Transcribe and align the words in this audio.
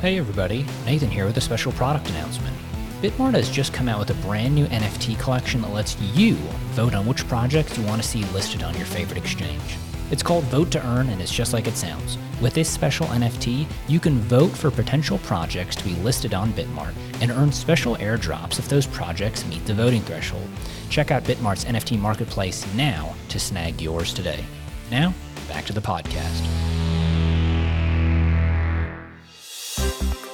Hey 0.00 0.16
everybody, 0.16 0.64
Nathan 0.86 1.10
here 1.10 1.26
with 1.26 1.36
a 1.36 1.42
special 1.42 1.72
product 1.72 2.08
announcement. 2.08 2.56
Bitmart 3.02 3.34
has 3.34 3.50
just 3.50 3.74
come 3.74 3.86
out 3.86 3.98
with 3.98 4.08
a 4.08 4.26
brand 4.26 4.54
new 4.54 4.64
NFT 4.68 5.18
collection 5.18 5.60
that 5.60 5.74
lets 5.74 6.00
you 6.00 6.36
vote 6.72 6.94
on 6.94 7.04
which 7.04 7.28
projects 7.28 7.76
you 7.76 7.84
want 7.84 8.00
to 8.00 8.08
see 8.08 8.24
listed 8.32 8.62
on 8.62 8.74
your 8.78 8.86
favorite 8.86 9.18
exchange. 9.18 9.76
It's 10.10 10.22
called 10.22 10.44
Vote 10.44 10.70
to 10.70 10.86
Earn 10.86 11.10
and 11.10 11.20
it's 11.20 11.30
just 11.30 11.52
like 11.52 11.66
it 11.66 11.76
sounds. 11.76 12.16
With 12.40 12.54
this 12.54 12.70
special 12.70 13.08
NFT, 13.08 13.66
you 13.88 14.00
can 14.00 14.20
vote 14.20 14.52
for 14.52 14.70
potential 14.70 15.18
projects 15.18 15.76
to 15.76 15.84
be 15.84 15.94
listed 15.96 16.32
on 16.32 16.54
Bitmart 16.54 16.94
and 17.20 17.30
earn 17.30 17.52
special 17.52 17.96
airdrops 17.96 18.58
if 18.58 18.70
those 18.70 18.86
projects 18.86 19.44
meet 19.44 19.66
the 19.66 19.74
voting 19.74 20.00
threshold. 20.00 20.48
Check 20.88 21.10
out 21.10 21.24
Bitmart's 21.24 21.66
NFT 21.66 21.98
marketplace 21.98 22.64
now 22.72 23.14
to 23.28 23.38
snag 23.38 23.82
yours 23.82 24.14
today. 24.14 24.42
Now, 24.90 25.12
back 25.46 25.66
to 25.66 25.74
the 25.74 25.82
podcast. 25.82 26.69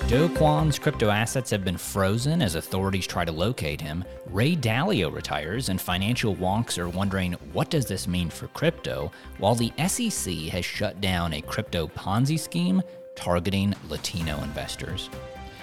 Do 0.08 0.28
Kwon's 0.28 0.78
crypto 0.78 1.10
assets 1.10 1.50
have 1.50 1.64
been 1.64 1.76
frozen 1.76 2.40
as 2.40 2.54
authorities 2.54 3.08
try 3.08 3.24
to 3.24 3.32
locate 3.32 3.80
him. 3.80 4.04
Ray 4.26 4.54
Dalio 4.54 5.12
retires, 5.12 5.68
and 5.68 5.80
financial 5.80 6.36
wonks 6.36 6.78
are 6.78 6.88
wondering 6.88 7.32
what 7.52 7.70
does 7.70 7.86
this 7.86 8.06
mean 8.06 8.30
for 8.30 8.46
crypto, 8.46 9.10
while 9.38 9.56
the 9.56 9.72
SEC 9.88 10.32
has 10.52 10.64
shut 10.64 11.00
down 11.00 11.32
a 11.32 11.42
crypto 11.42 11.88
Ponzi 11.88 12.38
scheme 12.38 12.82
targeting 13.16 13.74
Latino 13.88 14.40
investors. 14.44 15.10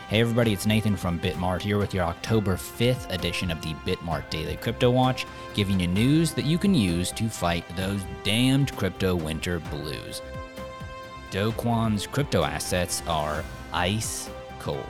Hey 0.09 0.19
everybody, 0.19 0.51
it's 0.51 0.65
Nathan 0.65 0.97
from 0.97 1.21
Bitmart 1.21 1.61
here 1.61 1.77
with 1.77 1.93
your 1.93 2.03
October 2.03 2.57
5th 2.57 3.09
edition 3.13 3.49
of 3.49 3.61
the 3.61 3.73
Bitmart 3.85 4.29
Daily 4.29 4.57
Crypto 4.57 4.91
Watch, 4.91 5.25
giving 5.53 5.79
you 5.79 5.87
news 5.87 6.33
that 6.33 6.43
you 6.43 6.57
can 6.57 6.75
use 6.75 7.11
to 7.11 7.29
fight 7.29 7.63
those 7.77 8.01
damned 8.25 8.75
crypto 8.75 9.15
winter 9.15 9.59
blues. 9.71 10.21
Do 11.31 11.53
Kwon's 11.53 12.05
crypto 12.05 12.43
assets 12.43 13.01
are 13.07 13.41
ice 13.71 14.29
cold. 14.63 14.85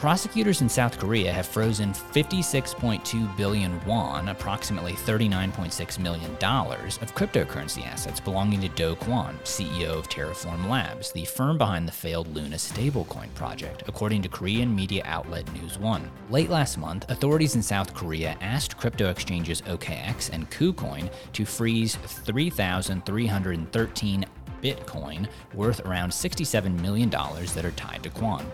Prosecutors 0.00 0.62
in 0.62 0.68
South 0.68 0.98
Korea 0.98 1.32
have 1.32 1.46
frozen 1.46 1.92
56.2 1.92 3.36
billion 3.36 3.80
won, 3.86 4.30
approximately 4.30 4.94
$39.6 4.94 6.00
million, 6.00 6.32
of 6.32 7.14
cryptocurrency 7.14 7.86
assets 7.86 8.18
belonging 8.18 8.60
to 8.62 8.68
Do 8.70 8.96
Kwon, 8.96 9.38
CEO 9.44 9.96
of 9.96 10.08
Terraform 10.08 10.68
Labs, 10.68 11.12
the 11.12 11.24
firm 11.24 11.56
behind 11.56 11.86
the 11.86 11.92
failed 11.92 12.26
Luna 12.34 12.56
stablecoin 12.56 13.32
project, 13.36 13.84
according 13.86 14.22
to 14.22 14.28
Korean 14.28 14.74
media 14.74 15.02
outlet 15.04 15.48
News 15.52 15.78
One. 15.78 16.10
Late 16.30 16.50
last 16.50 16.78
month, 16.78 17.08
authorities 17.08 17.54
in 17.54 17.62
South 17.62 17.94
Korea 17.94 18.36
asked 18.40 18.76
crypto 18.76 19.08
exchanges 19.08 19.62
OKX 19.62 20.30
and 20.32 20.50
KuCoin 20.50 21.12
to 21.32 21.44
freeze 21.44 21.94
3,313 21.94 24.26
Bitcoin 24.62 25.28
worth 25.54 25.80
around 25.80 26.10
$67 26.10 26.80
million 26.80 27.10
that 27.10 27.64
are 27.64 27.72
tied 27.72 28.02
to 28.02 28.10
Kwon. 28.10 28.44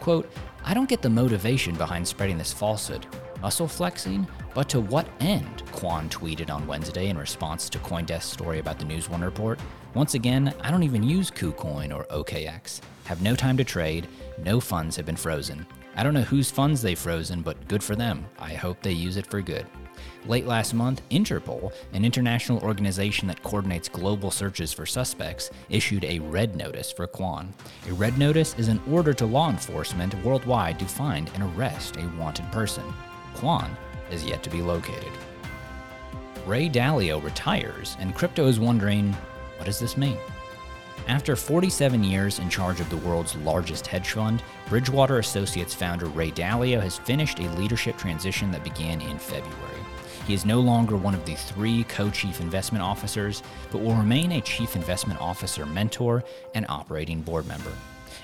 Quote, 0.00 0.30
I 0.64 0.74
don't 0.74 0.88
get 0.88 1.02
the 1.02 1.10
motivation 1.10 1.74
behind 1.74 2.06
spreading 2.06 2.38
this 2.38 2.52
falsehood. 2.52 3.06
Muscle 3.40 3.68
flexing? 3.68 4.26
But 4.54 4.68
to 4.70 4.80
what 4.80 5.08
end? 5.20 5.62
Kwon 5.66 6.08
tweeted 6.08 6.50
on 6.50 6.66
Wednesday 6.66 7.08
in 7.08 7.18
response 7.18 7.68
to 7.70 7.78
Coindesk's 7.78 8.24
story 8.24 8.58
about 8.58 8.78
the 8.78 8.84
News 8.84 9.08
One 9.08 9.22
report. 9.22 9.60
Once 9.94 10.14
again, 10.14 10.54
I 10.62 10.70
don't 10.70 10.82
even 10.82 11.02
use 11.02 11.30
KuCoin 11.30 11.94
or 11.94 12.04
OKX. 12.04 12.80
Have 13.04 13.22
no 13.22 13.36
time 13.36 13.56
to 13.56 13.64
trade, 13.64 14.08
no 14.42 14.58
funds 14.60 14.96
have 14.96 15.06
been 15.06 15.16
frozen. 15.16 15.66
I 15.94 16.02
don't 16.02 16.14
know 16.14 16.22
whose 16.22 16.50
funds 16.50 16.82
they've 16.82 16.98
frozen, 16.98 17.42
but 17.42 17.68
good 17.68 17.82
for 17.82 17.96
them. 17.96 18.26
I 18.38 18.54
hope 18.54 18.82
they 18.82 18.92
use 18.92 19.16
it 19.16 19.26
for 19.26 19.40
good. 19.40 19.66
Late 20.26 20.46
last 20.46 20.74
month, 20.74 21.02
Interpol, 21.10 21.72
an 21.92 22.04
international 22.04 22.58
organization 22.60 23.28
that 23.28 23.42
coordinates 23.42 23.88
global 23.88 24.30
searches 24.30 24.72
for 24.72 24.86
suspects, 24.86 25.50
issued 25.68 26.04
a 26.04 26.18
red 26.18 26.56
notice 26.56 26.90
for 26.92 27.06
Kwon. 27.06 27.48
A 27.88 27.92
red 27.92 28.18
notice 28.18 28.54
is 28.58 28.68
an 28.68 28.80
order 28.90 29.12
to 29.14 29.26
law 29.26 29.50
enforcement 29.50 30.14
worldwide 30.24 30.78
to 30.78 30.84
find 30.86 31.30
and 31.34 31.42
arrest 31.42 31.96
a 31.96 32.08
wanted 32.18 32.50
person. 32.52 32.84
Kwon 33.34 33.70
is 34.10 34.24
yet 34.24 34.42
to 34.42 34.50
be 34.50 34.62
located. 34.62 35.12
Ray 36.46 36.68
Dalio 36.68 37.22
retires, 37.22 37.96
and 37.98 38.14
crypto 38.14 38.46
is 38.46 38.60
wondering 38.60 39.12
what 39.56 39.66
does 39.66 39.78
this 39.78 39.96
mean? 39.96 40.18
After 41.08 41.36
47 41.36 42.02
years 42.02 42.40
in 42.40 42.50
charge 42.50 42.80
of 42.80 42.90
the 42.90 42.96
world's 42.96 43.36
largest 43.36 43.86
hedge 43.86 44.10
fund, 44.10 44.42
Bridgewater 44.68 45.18
Associates 45.18 45.72
founder 45.72 46.06
Ray 46.06 46.32
Dalio 46.32 46.80
has 46.80 46.98
finished 46.98 47.38
a 47.38 47.50
leadership 47.52 47.96
transition 47.96 48.50
that 48.50 48.64
began 48.64 49.00
in 49.00 49.18
February. 49.18 49.80
He 50.26 50.34
is 50.34 50.44
no 50.44 50.58
longer 50.58 50.96
one 50.96 51.14
of 51.14 51.24
the 51.24 51.36
three 51.36 51.84
co 51.84 52.10
chief 52.10 52.40
investment 52.40 52.82
officers, 52.82 53.44
but 53.70 53.80
will 53.80 53.94
remain 53.94 54.32
a 54.32 54.40
chief 54.40 54.74
investment 54.74 55.20
officer 55.20 55.64
mentor 55.64 56.24
and 56.54 56.66
operating 56.68 57.22
board 57.22 57.46
member. 57.46 57.72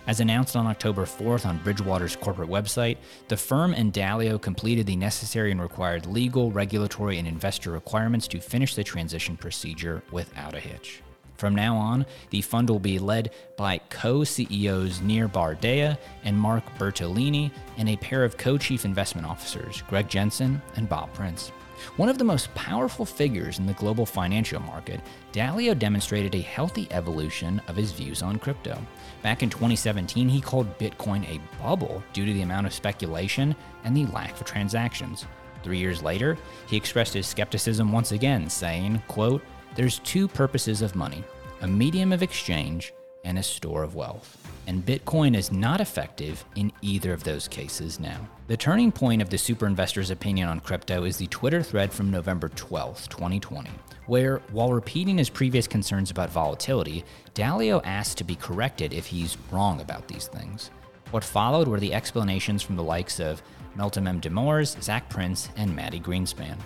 As 0.09 0.19
announced 0.19 0.57
on 0.57 0.67
October 0.67 1.05
4th 1.05 1.47
on 1.47 1.59
Bridgewater's 1.59 2.17
corporate 2.17 2.49
website, 2.49 2.97
the 3.29 3.37
firm 3.37 3.73
and 3.73 3.93
Dalio 3.93 4.41
completed 4.41 4.87
the 4.87 4.97
necessary 4.97 5.53
and 5.53 5.63
required 5.63 6.07
legal, 6.07 6.51
regulatory, 6.51 7.19
and 7.19 7.29
investor 7.29 7.71
requirements 7.71 8.27
to 8.29 8.41
finish 8.41 8.75
the 8.75 8.83
transition 8.83 9.37
procedure 9.37 10.03
without 10.11 10.55
a 10.55 10.61
hitch. 10.61 11.03
From 11.43 11.57
now 11.57 11.77
on, 11.77 12.07
the 12.31 12.41
fund 12.41 12.71
will 12.71 12.79
be 12.79 13.01
led 13.01 13.33
by 13.57 13.79
co 13.91 14.23
CEOs 14.23 15.01
Nir 15.01 15.27
Bar 15.27 15.57
Dea 15.57 15.97
and 16.23 16.39
Mark 16.39 16.63
Bertolini, 16.79 17.51
and 17.77 17.89
a 17.89 17.97
pair 17.97 18.23
of 18.23 18.37
co 18.37 18.57
chief 18.57 18.85
investment 18.85 19.27
officers, 19.27 19.83
Greg 19.89 20.09
Jensen 20.09 20.63
and 20.77 20.89
Bob 20.89 21.13
Prince. 21.15 21.49
One 21.97 22.09
of 22.09 22.17
the 22.17 22.23
most 22.23 22.55
powerful 22.55 23.05
figures 23.05 23.59
in 23.59 23.67
the 23.67 23.73
global 23.73 24.07
financial 24.07 24.61
market, 24.61 25.01
Dalio 25.33 25.77
demonstrated 25.77 26.37
a 26.37 26.43
healthy 26.43 26.87
evolution 26.93 27.61
of 27.67 27.75
his 27.75 27.91
views 27.91 28.23
on 28.23 28.39
crypto. 28.39 28.79
Back 29.25 29.43
in 29.43 29.51
2017, 29.51 30.29
he 30.29 30.41
called 30.41 30.79
Bitcoin 30.79 31.29
a 31.29 31.41
bubble 31.61 32.05
due 32.13 32.25
to 32.25 32.33
the 32.33 32.43
amount 32.43 32.69
of 32.69 32.73
speculation 32.73 33.57
and 33.83 33.97
the 33.97 34.07
lack 34.07 34.41
of 34.41 34.47
transactions. 34.47 35.27
Three 35.65 35.79
years 35.79 36.05
later, 36.05 36.39
he 36.69 36.77
expressed 36.77 37.15
his 37.15 37.27
skepticism 37.27 37.91
once 37.91 38.13
again, 38.13 38.49
saying, 38.49 39.03
quote, 39.09 39.43
There's 39.75 39.99
two 40.01 40.29
purposes 40.29 40.83
of 40.83 40.95
money 40.95 41.25
a 41.61 41.67
medium 41.67 42.13
of 42.13 42.23
exchange 42.23 42.93
and 43.25 43.39
a 43.39 43.43
store 43.43 43.85
of 43.85 43.95
wealth 43.95 44.43
and 44.67 44.85
Bitcoin 44.85 45.37
is 45.37 45.51
not 45.51 45.81
effective 45.81 46.45
in 46.57 46.73
either 46.83 47.13
of 47.13 47.25
those 47.25 47.49
cases 47.49 47.99
now. 47.99 48.29
The 48.47 48.57
turning 48.57 48.93
point 48.93 49.23
of 49.23 49.31
the 49.31 49.39
super 49.39 49.67
investor's 49.67 50.11
opinion 50.11 50.49
on 50.49 50.61
crypto 50.61 51.05
is 51.05 51.17
the 51.17 51.27
Twitter 51.27 51.63
thread 51.63 51.93
from 51.93 52.11
November 52.11 52.49
12, 52.49 53.09
2020, 53.09 53.71
where, 54.07 54.39
while 54.53 54.73
repeating 54.73 55.19
his 55.19 55.31
previous 55.31 55.67
concerns 55.67 56.11
about 56.11 56.31
volatility, 56.31 57.05
Dalio 57.35 57.81
asked 57.85 58.19
to 58.19 58.25
be 58.25 58.37
corrected 58.37 58.93
if 58.93 59.07
he's 59.07 59.37
wrong 59.51 59.81
about 59.81 60.09
these 60.09 60.29
things. 60.29 60.71
What 61.11 61.25
followed 61.25 61.69
were 61.69 61.81
the 61.81 61.95
explanations 61.95 62.63
from 62.63 62.77
the 62.77 62.83
likes 62.83 63.21
of 63.21 63.43
Meltem 63.77 64.07
M. 64.07 64.21
Demirors, 64.21 64.81
Zac 64.83 65.09
Prince, 65.09 65.49
and 65.57 65.75
Mati 65.75 66.01
Greenspan. 66.01 66.57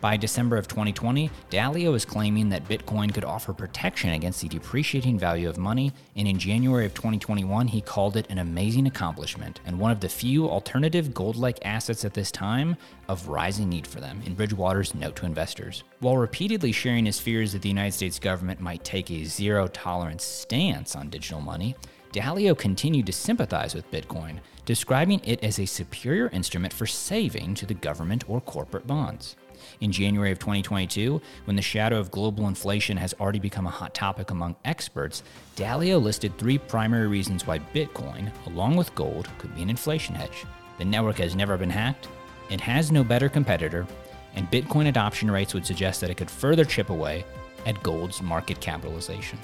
By 0.00 0.16
December 0.16 0.56
of 0.56 0.68
2020, 0.68 1.30
Dalio 1.50 1.94
is 1.94 2.04
claiming 2.04 2.50
that 2.50 2.68
Bitcoin 2.68 3.12
could 3.12 3.24
offer 3.24 3.54
protection 3.54 4.10
against 4.10 4.42
the 4.42 4.48
depreciating 4.48 5.18
value 5.18 5.48
of 5.48 5.56
money, 5.56 5.92
and 6.14 6.28
in 6.28 6.38
January 6.38 6.84
of 6.84 6.92
2021, 6.92 7.68
he 7.68 7.80
called 7.80 8.16
it 8.16 8.28
an 8.28 8.38
amazing 8.38 8.86
accomplishment 8.86 9.60
and 9.64 9.78
one 9.78 9.90
of 9.90 10.00
the 10.00 10.08
few 10.08 10.48
alternative 10.48 11.14
gold 11.14 11.36
like 11.36 11.64
assets 11.64 12.04
at 12.04 12.12
this 12.12 12.30
time 12.30 12.76
of 13.08 13.28
rising 13.28 13.70
need 13.70 13.86
for 13.86 14.00
them, 14.00 14.20
in 14.26 14.34
Bridgewater's 14.34 14.94
note 14.94 15.16
to 15.16 15.26
investors. 15.26 15.84
While 16.00 16.18
repeatedly 16.18 16.72
sharing 16.72 17.06
his 17.06 17.18
fears 17.18 17.52
that 17.52 17.62
the 17.62 17.68
United 17.68 17.92
States 17.92 18.18
government 18.18 18.60
might 18.60 18.84
take 18.84 19.10
a 19.10 19.24
zero 19.24 19.68
tolerance 19.68 20.24
stance 20.24 20.94
on 20.94 21.08
digital 21.08 21.40
money, 21.40 21.76
Dalio 22.12 22.56
continued 22.56 23.06
to 23.06 23.12
sympathize 23.12 23.74
with 23.74 23.90
Bitcoin, 23.90 24.38
describing 24.66 25.20
it 25.24 25.42
as 25.42 25.58
a 25.58 25.66
superior 25.66 26.28
instrument 26.28 26.72
for 26.72 26.86
saving 26.86 27.54
to 27.54 27.66
the 27.66 27.74
government 27.74 28.22
or 28.28 28.40
corporate 28.40 28.86
bonds. 28.86 29.34
In 29.80 29.92
January 29.92 30.30
of 30.30 30.38
2022, 30.38 31.20
when 31.44 31.56
the 31.56 31.62
shadow 31.62 31.98
of 31.98 32.10
global 32.10 32.48
inflation 32.48 32.96
has 32.96 33.14
already 33.20 33.38
become 33.38 33.66
a 33.66 33.70
hot 33.70 33.94
topic 33.94 34.30
among 34.30 34.56
experts, 34.64 35.22
Dalio 35.56 36.02
listed 36.02 36.36
three 36.38 36.58
primary 36.58 37.06
reasons 37.06 37.46
why 37.46 37.58
Bitcoin, 37.58 38.30
along 38.46 38.76
with 38.76 38.94
gold, 38.94 39.28
could 39.38 39.54
be 39.54 39.62
an 39.62 39.70
inflation 39.70 40.14
hedge. 40.14 40.44
The 40.78 40.84
network 40.84 41.18
has 41.18 41.36
never 41.36 41.56
been 41.56 41.70
hacked, 41.70 42.08
it 42.50 42.60
has 42.60 42.92
no 42.92 43.04
better 43.04 43.28
competitor, 43.28 43.86
and 44.34 44.50
Bitcoin 44.50 44.88
adoption 44.88 45.30
rates 45.30 45.54
would 45.54 45.66
suggest 45.66 46.00
that 46.00 46.10
it 46.10 46.16
could 46.16 46.30
further 46.30 46.64
chip 46.64 46.90
away 46.90 47.24
at 47.66 47.82
gold's 47.82 48.20
market 48.20 48.60
capitalization. 48.60 49.38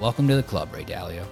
Welcome 0.00 0.28
to 0.28 0.36
the 0.36 0.42
club, 0.42 0.72
Ray 0.72 0.84
Dalio. 0.84 1.26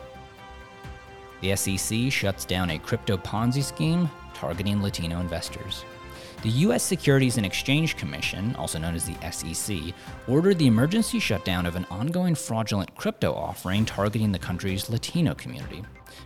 The 1.40 1.54
SEC 1.54 2.10
shuts 2.10 2.44
down 2.44 2.70
a 2.70 2.78
crypto 2.78 3.16
Ponzi 3.16 3.62
scheme 3.62 4.10
targeting 4.34 4.82
Latino 4.82 5.20
investors. 5.20 5.84
The 6.42 6.50
U.S. 6.50 6.84
Securities 6.84 7.36
and 7.36 7.44
Exchange 7.44 7.96
Commission, 7.96 8.54
also 8.54 8.78
known 8.78 8.94
as 8.94 9.04
the 9.04 9.30
SEC, 9.32 9.92
ordered 10.28 10.56
the 10.58 10.68
emergency 10.68 11.18
shutdown 11.18 11.66
of 11.66 11.74
an 11.74 11.84
ongoing 11.90 12.36
fraudulent 12.36 12.94
crypto 12.94 13.34
offering 13.34 13.84
targeting 13.84 14.30
the 14.30 14.38
country's 14.38 14.88
Latino 14.88 15.34
community. 15.34 15.82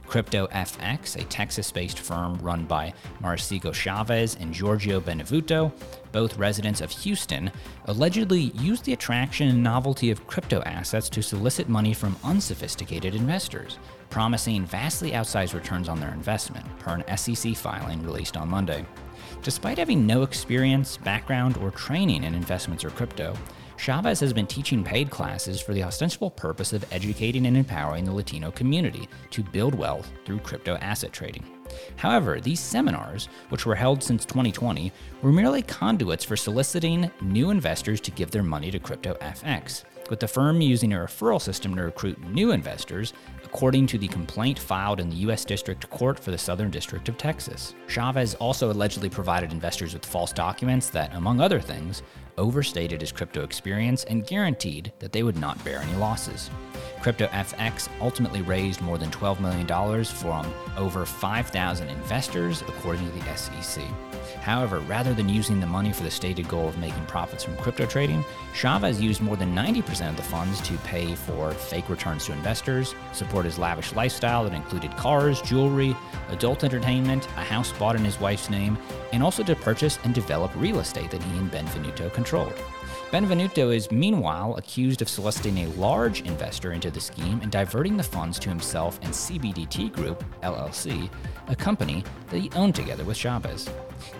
Crypto 0.06 0.46
FX, 0.48 1.16
a 1.16 1.24
Texas 1.24 1.72
based 1.72 1.98
firm 1.98 2.36
run 2.38 2.66
by 2.66 2.92
Mauricio 3.22 3.72
Chavez 3.72 4.36
and 4.38 4.52
Giorgio 4.52 5.00
Benvenuto, 5.00 5.72
both 6.12 6.36
residents 6.36 6.82
of 6.82 6.90
Houston, 6.90 7.50
allegedly 7.86 8.52
used 8.54 8.84
the 8.84 8.92
attraction 8.92 9.48
and 9.48 9.62
novelty 9.62 10.10
of 10.10 10.26
crypto 10.26 10.60
assets 10.62 11.08
to 11.08 11.22
solicit 11.22 11.70
money 11.70 11.94
from 11.94 12.16
unsophisticated 12.22 13.14
investors. 13.14 13.78
promising 14.10 14.66
vastly 14.66 15.12
outsized 15.12 15.54
returns 15.54 15.88
on 15.88 15.98
their 15.98 16.12
investment, 16.12 16.66
per 16.78 16.96
an 16.96 17.16
SEC 17.16 17.56
filing 17.56 18.02
released 18.02 18.36
on 18.36 18.46
Monday. 18.46 18.84
Despite 19.42 19.78
having 19.78 20.06
no 20.06 20.22
experience, 20.22 20.96
background, 20.96 21.56
or 21.56 21.72
training 21.72 22.22
in 22.22 22.32
investments 22.32 22.84
or 22.84 22.90
crypto, 22.90 23.34
Chavez 23.76 24.20
has 24.20 24.32
been 24.32 24.46
teaching 24.46 24.84
paid 24.84 25.10
classes 25.10 25.60
for 25.60 25.74
the 25.74 25.82
ostensible 25.82 26.30
purpose 26.30 26.72
of 26.72 26.84
educating 26.92 27.46
and 27.46 27.56
empowering 27.56 28.04
the 28.04 28.12
Latino 28.12 28.52
community 28.52 29.08
to 29.30 29.42
build 29.42 29.74
wealth 29.74 30.12
through 30.24 30.38
crypto 30.38 30.76
asset 30.76 31.12
trading. 31.12 31.42
However, 31.96 32.40
these 32.40 32.60
seminars, 32.60 33.28
which 33.48 33.66
were 33.66 33.74
held 33.74 34.00
since 34.00 34.24
2020, 34.24 34.92
were 35.22 35.32
merely 35.32 35.62
conduits 35.62 36.24
for 36.24 36.36
soliciting 36.36 37.10
new 37.20 37.50
investors 37.50 38.00
to 38.02 38.12
give 38.12 38.30
their 38.30 38.44
money 38.44 38.70
to 38.70 38.78
Crypto 38.78 39.14
FX, 39.14 39.82
with 40.12 40.20
the 40.20 40.28
firm 40.28 40.60
using 40.60 40.92
a 40.92 40.96
referral 40.98 41.40
system 41.40 41.74
to 41.74 41.84
recruit 41.84 42.22
new 42.28 42.50
investors, 42.50 43.14
according 43.44 43.86
to 43.86 43.96
the 43.96 44.08
complaint 44.08 44.58
filed 44.58 45.00
in 45.00 45.08
the 45.08 45.16
U.S. 45.16 45.42
District 45.42 45.88
Court 45.88 46.20
for 46.20 46.30
the 46.30 46.36
Southern 46.36 46.70
District 46.70 47.08
of 47.08 47.16
Texas. 47.16 47.74
Chavez 47.88 48.34
also 48.34 48.70
allegedly 48.70 49.08
provided 49.08 49.52
investors 49.52 49.94
with 49.94 50.04
false 50.04 50.30
documents 50.30 50.90
that, 50.90 51.14
among 51.14 51.40
other 51.40 51.60
things, 51.60 52.02
overstated 52.38 53.00
his 53.00 53.12
crypto 53.12 53.42
experience 53.42 54.04
and 54.04 54.26
guaranteed 54.26 54.92
that 54.98 55.12
they 55.12 55.22
would 55.22 55.36
not 55.36 55.62
bear 55.64 55.78
any 55.78 55.94
losses. 55.94 56.50
CryptoFX 57.00 57.88
ultimately 58.00 58.42
raised 58.42 58.80
more 58.80 58.96
than 58.96 59.10
$12 59.10 59.40
million 59.40 60.04
from 60.04 60.52
over 60.76 61.04
5,000 61.04 61.88
investors, 61.88 62.62
according 62.62 63.04
to 63.10 63.18
the 63.18 63.36
SEC. 63.36 63.82
However, 64.40 64.80
rather 64.80 65.12
than 65.14 65.28
using 65.28 65.60
the 65.60 65.66
money 65.66 65.92
for 65.92 66.02
the 66.02 66.10
stated 66.10 66.48
goal 66.48 66.68
of 66.68 66.78
making 66.78 67.04
profits 67.06 67.44
from 67.44 67.56
crypto 67.56 67.86
trading, 67.86 68.24
Chavez 68.54 69.00
used 69.00 69.20
more 69.20 69.36
than 69.36 69.54
90% 69.54 70.08
of 70.10 70.16
the 70.16 70.22
funds 70.22 70.60
to 70.62 70.76
pay 70.78 71.14
for 71.14 71.52
fake 71.52 71.88
returns 71.88 72.26
to 72.26 72.32
investors, 72.32 72.94
support 73.12 73.44
his 73.44 73.58
lavish 73.58 73.92
lifestyle 73.94 74.44
that 74.44 74.54
included 74.54 74.96
cars, 74.96 75.40
jewelry, 75.42 75.96
adult 76.30 76.64
entertainment, 76.64 77.26
a 77.36 77.44
house 77.44 77.72
bought 77.72 77.96
in 77.96 78.04
his 78.04 78.20
wife's 78.20 78.50
name, 78.50 78.78
and 79.12 79.22
also 79.22 79.42
to 79.42 79.54
purchase 79.54 79.98
and 80.04 80.14
develop 80.14 80.50
real 80.56 80.80
estate 80.80 81.10
that 81.10 81.22
he 81.22 81.38
and 81.38 81.50
Benvenuto 81.50 82.12
Benvenuto 83.10 83.74
is 83.74 83.90
meanwhile 83.90 84.56
accused 84.56 85.02
of 85.02 85.08
soliciting 85.08 85.58
a 85.58 85.68
large 85.70 86.22
investor 86.22 86.72
into 86.72 86.90
the 86.90 87.00
scheme 87.00 87.40
and 87.42 87.52
diverting 87.52 87.96
the 87.96 88.02
funds 88.02 88.38
to 88.38 88.48
himself 88.48 88.98
and 89.02 89.12
CBDT 89.12 89.92
Group, 89.92 90.24
LLC, 90.42 91.10
a 91.48 91.54
company 91.54 92.02
that 92.30 92.38
he 92.38 92.50
owned 92.56 92.74
together 92.74 93.04
with 93.04 93.18
Chavez. 93.18 93.68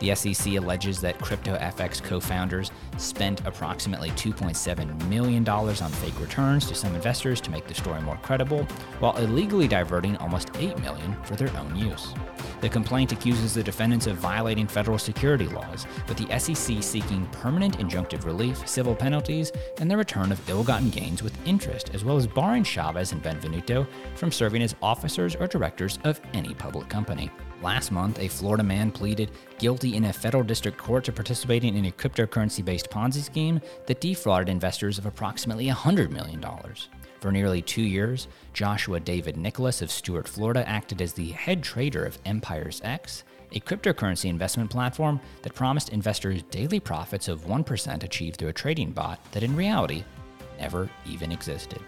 The 0.01 0.15
SEC 0.15 0.55
alleges 0.55 1.01
that 1.01 1.19
CryptoFX 1.19 2.03
co 2.03 2.21
founders 2.21 2.71
spent 2.97 3.47
approximately 3.47 4.11
$2.7 4.11 5.09
million 5.09 5.49
on 5.49 5.75
fake 5.75 6.21
returns 6.21 6.67
to 6.67 6.75
some 6.75 6.95
investors 6.95 7.41
to 7.43 7.51
make 7.51 7.67
the 7.67 7.75
story 7.75 8.01
more 8.03 8.19
credible, 8.19 8.65
while 9.01 9.17
illegally 9.17 9.69
diverting 9.69 10.17
almost 10.19 10.51
8 10.57 10.79
million 10.81 11.17
for 11.25 11.37
their 11.37 11.55
own 11.57 11.77
use. 11.77 12.15
The 12.61 12.69
complaint 12.69 13.11
accuses 13.11 13.55
the 13.55 13.63
defendants 13.63 14.07
of 14.07 14.17
violating 14.17 14.69
federal 14.69 14.99
security 14.99 15.49
laws, 15.49 15.87
with 16.09 16.17
the 16.17 16.39
SEC 16.39 16.83
seeking 16.83 17.27
permanent 17.33 17.79
injunctive 17.79 18.25
relief, 18.25 18.67
civil 18.69 18.95
penalties, 18.95 19.51
and 19.79 19.91
the 19.91 19.97
return 19.97 20.31
of 20.31 20.49
ill 20.49 20.63
gotten 20.63 20.91
gains 20.91 21.23
with 21.23 21.37
interest, 21.47 21.91
as 21.93 22.05
well 22.05 22.17
as 22.17 22.27
barring 22.27 22.63
Chavez 22.63 23.13
and 23.13 23.23
Benvenuto 23.23 23.87
from 24.15 24.31
serving 24.31 24.63
as 24.63 24.77
officers 24.81 25.35
or 25.35 25.47
directors 25.47 25.99
of 26.05 26.21
any 26.35 26.55
public 26.55 26.89
company. 26.89 27.31
Last 27.63 27.93
month, 27.93 28.19
a 28.19 28.29
Florida 28.29 28.65
man 28.65 28.91
pleaded 28.91 29.31
guilty 29.73 29.97
in 29.97 30.05
a 30.05 30.13
federal 30.13 30.43
district 30.43 30.77
court 30.77 31.03
to 31.03 31.11
participating 31.11 31.79
in 31.79 31.87
a 31.87 31.91
cryptocurrency 31.91 32.63
based 32.63 32.91
Ponzi 32.91 33.23
scheme 33.23 33.59
that 33.87 34.03
defrauded 34.03 34.51
investors 34.51 34.99
of 34.99 35.07
approximately 35.07 35.67
$100 35.69 36.11
million. 36.11 36.45
For 37.21 37.33
nearly 37.33 37.63
two 37.63 37.81
years, 37.81 38.29
Joshua 38.53 39.01
David 39.01 39.39
Nicholas 39.39 39.81
of 39.81 39.91
Stuart, 39.91 40.29
Florida, 40.29 40.69
acted 40.69 41.01
as 41.01 41.15
the 41.15 41.31
head 41.31 41.63
trader 41.63 42.05
of 42.05 42.23
EmpiresX, 42.25 43.23
a 43.53 43.61
cryptocurrency 43.61 44.29
investment 44.29 44.69
platform 44.69 45.19
that 45.41 45.55
promised 45.55 45.89
investors 45.89 46.43
daily 46.51 46.79
profits 46.79 47.29
of 47.29 47.47
1% 47.47 48.03
achieved 48.03 48.37
through 48.37 48.51
a 48.51 48.53
trading 48.53 48.91
bot 48.91 49.21
that 49.33 49.43
in 49.43 49.57
reality 49.57 50.05
never 50.61 50.91
even 51.07 51.33
existed. 51.33 51.81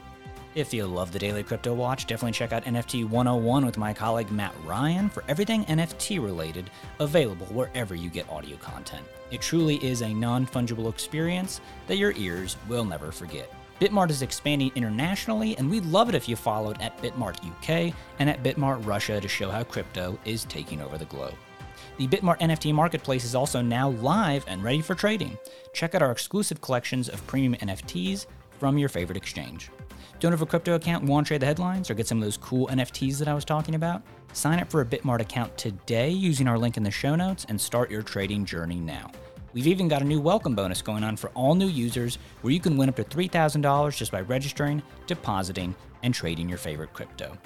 If 0.54 0.72
you 0.72 0.86
love 0.86 1.10
the 1.10 1.18
Daily 1.18 1.42
Crypto 1.42 1.74
Watch, 1.74 2.06
definitely 2.06 2.30
check 2.30 2.52
out 2.52 2.64
NFT 2.64 3.08
101 3.08 3.66
with 3.66 3.76
my 3.76 3.92
colleague 3.92 4.30
Matt 4.30 4.54
Ryan 4.64 5.10
for 5.10 5.24
everything 5.26 5.64
NFT 5.64 6.22
related, 6.22 6.70
available 7.00 7.46
wherever 7.46 7.96
you 7.96 8.08
get 8.08 8.30
audio 8.30 8.56
content. 8.58 9.04
It 9.32 9.40
truly 9.40 9.84
is 9.84 10.02
a 10.02 10.14
non 10.14 10.46
fungible 10.46 10.88
experience 10.88 11.60
that 11.88 11.96
your 11.96 12.12
ears 12.12 12.56
will 12.68 12.84
never 12.84 13.10
forget. 13.10 13.52
Bitmart 13.80 14.10
is 14.10 14.22
expanding 14.22 14.70
internationally, 14.76 15.56
and 15.58 15.68
we'd 15.68 15.86
love 15.86 16.08
it 16.08 16.14
if 16.14 16.28
you 16.28 16.36
followed 16.36 16.80
at 16.80 17.02
Bitmart 17.02 17.44
UK 17.44 17.92
and 18.20 18.30
at 18.30 18.44
Bitmart 18.44 18.86
Russia 18.86 19.20
to 19.20 19.26
show 19.26 19.50
how 19.50 19.64
crypto 19.64 20.16
is 20.24 20.44
taking 20.44 20.80
over 20.80 20.96
the 20.96 21.04
globe. 21.06 21.34
The 21.98 22.06
Bitmart 22.06 22.38
NFT 22.38 22.72
marketplace 22.72 23.24
is 23.24 23.34
also 23.34 23.60
now 23.60 23.90
live 23.90 24.44
and 24.46 24.62
ready 24.62 24.82
for 24.82 24.94
trading. 24.94 25.36
Check 25.72 25.96
out 25.96 26.02
our 26.02 26.12
exclusive 26.12 26.60
collections 26.60 27.08
of 27.08 27.26
premium 27.26 27.54
NFTs 27.54 28.26
from 28.64 28.78
your 28.78 28.88
favorite 28.88 29.18
exchange. 29.18 29.68
Don't 30.20 30.32
have 30.32 30.40
a 30.40 30.46
crypto 30.46 30.74
account 30.74 31.04
want 31.04 31.26
to 31.26 31.28
trade 31.28 31.42
the 31.42 31.44
headlines 31.44 31.90
or 31.90 31.94
get 31.94 32.06
some 32.06 32.16
of 32.16 32.24
those 32.24 32.38
cool 32.38 32.66
NFTs 32.68 33.18
that 33.18 33.28
I 33.28 33.34
was 33.34 33.44
talking 33.44 33.74
about? 33.74 34.00
Sign 34.32 34.58
up 34.58 34.70
for 34.70 34.80
a 34.80 34.86
Bitmart 34.86 35.20
account 35.20 35.54
today 35.58 36.08
using 36.08 36.48
our 36.48 36.58
link 36.58 36.78
in 36.78 36.82
the 36.82 36.90
show 36.90 37.14
notes 37.14 37.44
and 37.50 37.60
start 37.60 37.90
your 37.90 38.00
trading 38.00 38.46
journey 38.46 38.76
now. 38.76 39.10
We've 39.52 39.66
even 39.66 39.86
got 39.86 40.00
a 40.00 40.04
new 40.06 40.18
welcome 40.18 40.54
bonus 40.54 40.80
going 40.80 41.04
on 41.04 41.18
for 41.18 41.28
all 41.34 41.54
new 41.54 41.66
users 41.66 42.16
where 42.40 42.54
you 42.54 42.58
can 42.58 42.78
win 42.78 42.88
up 42.88 42.96
to 42.96 43.04
$3,000 43.04 43.94
just 43.98 44.10
by 44.10 44.22
registering, 44.22 44.82
depositing, 45.06 45.74
and 46.02 46.14
trading 46.14 46.48
your 46.48 46.56
favorite 46.56 46.94
crypto. 46.94 47.36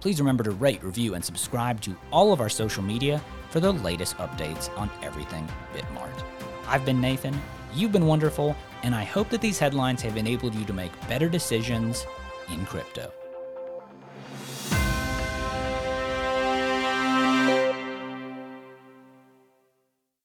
Please 0.00 0.20
remember 0.20 0.44
to 0.44 0.52
rate, 0.52 0.82
review, 0.82 1.14
and 1.14 1.24
subscribe 1.24 1.80
to 1.82 1.96
all 2.12 2.32
of 2.32 2.40
our 2.40 2.48
social 2.48 2.82
media 2.82 3.22
for 3.50 3.60
the 3.60 3.72
latest 3.72 4.16
updates 4.18 4.76
on 4.78 4.90
everything 5.02 5.48
Bitmart. 5.74 6.22
I've 6.66 6.84
been 6.84 7.00
Nathan, 7.00 7.40
you've 7.74 7.92
been 7.92 8.06
wonderful, 8.06 8.54
and 8.82 8.94
I 8.94 9.04
hope 9.04 9.28
that 9.30 9.40
these 9.40 9.58
headlines 9.58 10.02
have 10.02 10.16
enabled 10.16 10.54
you 10.54 10.64
to 10.66 10.72
make 10.72 10.92
better 11.08 11.28
decisions 11.28 12.06
in 12.52 12.64
crypto. 12.66 13.12